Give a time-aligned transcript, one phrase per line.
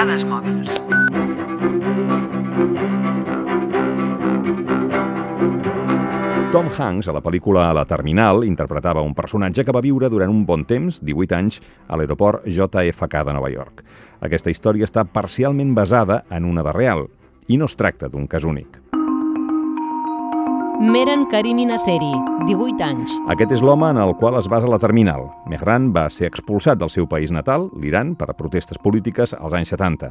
[0.00, 0.78] Dades mòbils.
[6.54, 10.46] Tom Hanks, a la pel·lícula La Terminal, interpretava un personatge que va viure durant un
[10.48, 13.84] bon temps, 18 anys, a l'aeroport JFK de Nova York.
[14.24, 17.10] Aquesta història està parcialment basada en una de real,
[17.52, 18.80] i no es tracta d'un cas únic.
[20.80, 22.08] Meren Karimi Nasseri,
[22.48, 23.12] 18 anys.
[23.28, 25.26] Aquest és l'home en el qual es basa la Terminal.
[25.52, 30.08] Mehran va ser expulsat del seu país natal, l'Iran, per protestes polítiques als anys 70.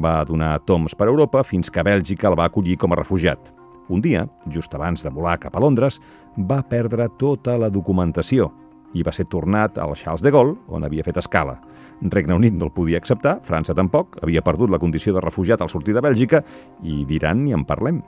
[0.00, 3.52] Va donar toms per Europa fins que Bèlgica el va acollir com a refugiat.
[3.92, 6.00] Un dia, just abans de volar cap a Londres,
[6.38, 8.48] va perdre tota la documentació
[8.96, 11.58] i va ser tornat al Charles de Gaulle, on havia fet escala.
[12.00, 15.68] Regne Unit no el podia acceptar, França tampoc, havia perdut la condició de refugiat al
[15.68, 16.40] sortir de Bèlgica
[16.80, 18.00] i d'Iran ni en parlem.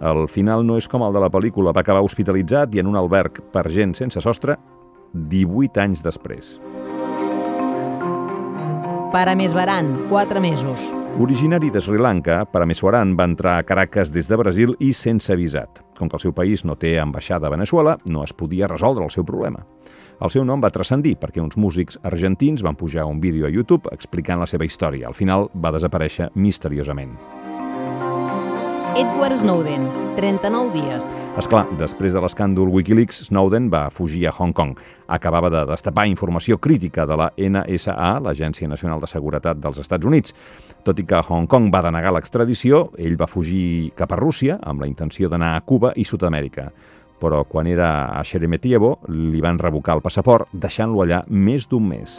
[0.00, 2.98] El final no és com el de la pel·lícula, va acabar hospitalitzat i en un
[3.00, 4.58] alberg per gent sense sostre
[5.14, 6.56] 18 anys després.
[9.12, 10.92] Parameswaran, 4 mesos.
[11.18, 15.80] Originari de Sri Lanka, Parameswaran va entrar a Caracas des de Brasil i sense visat.
[15.96, 19.14] Com que el seu país no té ambaixada a Venezuela, no es podia resoldre el
[19.14, 19.64] seu problema.
[20.20, 23.88] El seu nom va transcendir perquè uns músics argentins van pujar un vídeo a YouTube
[23.92, 25.08] explicant la seva història.
[25.08, 27.16] Al final va desaparèixer misteriosament.
[28.96, 29.82] Edward Snowden,
[30.16, 31.04] 39 dies.
[31.36, 34.78] És clar, després de l'escàndol Wikileaks, Snowden va fugir a Hong Kong.
[35.12, 40.32] Acabava de destapar informació crítica de la NSA, l'Agència Nacional de Seguretat dels Estats Units.
[40.80, 44.80] Tot i que Hong Kong va denegar l'extradició, ell va fugir cap a Rússia amb
[44.80, 46.70] la intenció d'anar a Cuba i Sud-amèrica.
[47.20, 52.16] Però quan era a Sheremetyevo li van revocar el passaport, deixant-lo allà més d'un mes.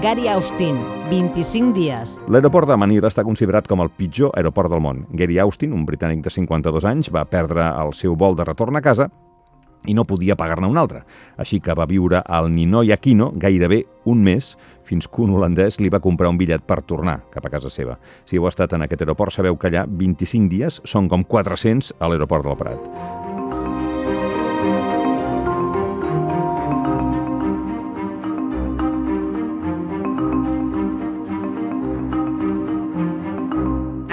[0.00, 0.78] Gary Austin,
[1.10, 2.14] 25 dies.
[2.32, 5.02] L'aeroport de Manila està considerat com el pitjor aeroport del món.
[5.12, 8.80] Gary Austin, un britànic de 52 anys, va perdre el seu vol de retorn a
[8.80, 9.10] casa
[9.84, 11.02] i no podia pagar-ne un altre.
[11.36, 14.54] Així que va viure al Ninoy Aquino gairebé un mes
[14.88, 17.98] fins que un holandès li va comprar un bitllet per tornar cap a casa seva.
[18.24, 22.08] Si heu estat en aquest aeroport sabeu que allà 25 dies són com 400 a
[22.08, 23.89] l'aeroport del Prat.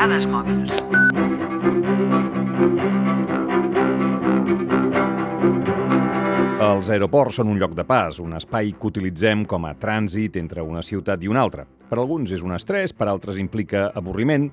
[0.08, 0.78] Dades mòbils.
[6.64, 10.64] Els aeroports són un lloc de pas, un espai que utilitzem com a trànsit entre
[10.64, 11.68] una ciutat i una altra.
[11.68, 14.48] Per alguns és un estrès, per altres implica avorriment,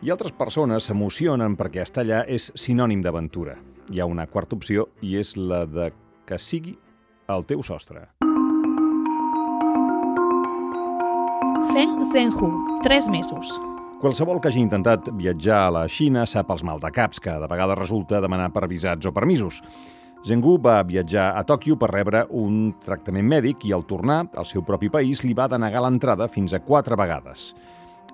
[0.00, 3.60] i altres persones s'emocionen perquè estar allà és sinònim d'aventura.
[3.92, 5.92] Hi ha una quarta opció i és la de
[6.24, 6.72] que sigui
[7.28, 8.08] el teu sostre.
[11.76, 13.58] Feng Zhenhu, 3 mesos.
[13.96, 18.20] Qualsevol que hagi intentat viatjar a la Xina sap els maldecaps que de vegades resulta
[18.20, 19.62] demanar per visats o permisos.
[20.26, 24.60] Zhengu va viatjar a Tòquio per rebre un tractament mèdic i al tornar al seu
[24.68, 27.54] propi país li va denegar l'entrada fins a quatre vegades.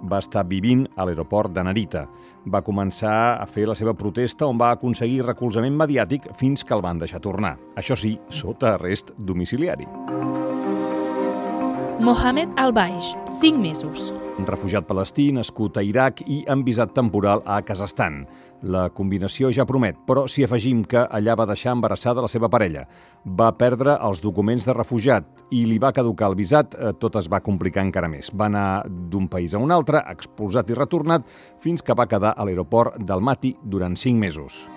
[0.06, 2.06] Va estar vivint a l'aeroport de Narita.
[2.46, 6.86] Va començar a fer la seva protesta on va aconseguir recolzament mediàtic fins que el
[6.86, 7.56] van deixar tornar.
[7.74, 9.90] Això sí, sota arrest domiciliari.
[12.02, 14.12] Mohamed Al-Baix, 5 mesos.
[14.42, 18.24] refugiat palestí nascut a Iraq i amb visat temporal a Kazakhstan.
[18.62, 22.88] La combinació ja promet, però si afegim que allà va deixar embarassada la seva parella,
[23.24, 27.30] va perdre els documents de refugiat i li va caducar el visat, eh, tot es
[27.30, 28.32] va complicar encara més.
[28.34, 31.22] Va anar d'un país a un altre, expulsat i retornat,
[31.60, 34.68] fins que va quedar a l'aeroport d'Almaty durant 5 mesos.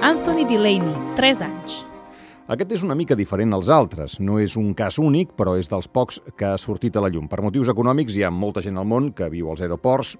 [0.00, 1.87] Anthony Delaney, 3 anys.
[2.48, 4.14] Aquest és una mica diferent als altres.
[4.24, 7.26] No és un cas únic, però és dels pocs que ha sortit a la llum.
[7.28, 10.14] Per motius econòmics hi ha molta gent al món que viu als aeroports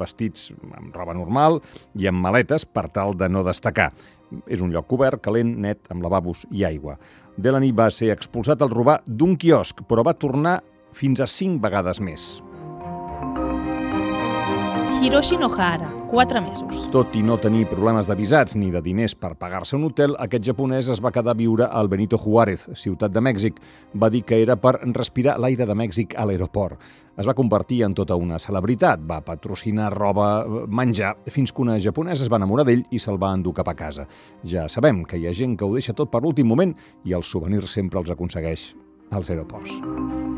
[0.00, 1.60] vestits amb roba normal
[1.98, 3.92] i amb maletes per tal de no destacar.
[4.50, 6.96] És un lloc cobert, calent, net, amb lavabos i aigua.
[7.38, 10.58] Delaney va ser expulsat al robar d'un quiosc, però va tornar
[10.92, 12.40] fins a cinc vegades més.
[15.00, 16.88] Hiroshi Nohara, 4 mesos.
[16.90, 20.42] Tot i no tenir problemes de visats ni de diners per pagar-se un hotel, aquest
[20.48, 23.60] japonès es va quedar a viure al Benito Juárez, ciutat de Mèxic.
[23.94, 26.80] Va dir que era per respirar l'aire de Mèxic a l'aeroport.
[27.14, 32.26] Es va convertir en tota una celebritat, va patrocinar roba, menjar, fins que una japonesa
[32.26, 34.08] es va enamorar d'ell i se'l va endur cap a casa.
[34.42, 36.74] Ja sabem que hi ha gent que ho deixa tot per l'últim moment
[37.04, 38.72] i els souvenirs sempre els aconsegueix
[39.10, 40.29] als aeroports.